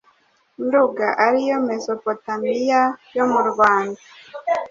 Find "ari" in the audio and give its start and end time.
1.25-1.39